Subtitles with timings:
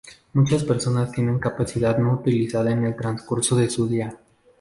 [0.33, 4.17] Muchas personas tienen capacidad no utilizada en el transcurso de su día.